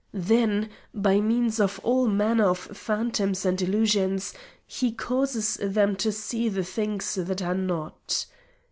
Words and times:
Then, 0.13 0.71
by 0.95 1.19
means 1.21 1.59
of 1.59 1.79
all 1.83 2.07
manner 2.07 2.45
of 2.49 2.57
phantoms 2.57 3.45
and 3.45 3.61
illusions, 3.61 4.33
he 4.65 4.91
causes 4.93 5.59
them 5.61 5.95
to 5.97 6.11
"see 6.11 6.49
the 6.49 6.63
things 6.63 7.13
that 7.13 7.43
are 7.43 7.53
not." 7.53 8.25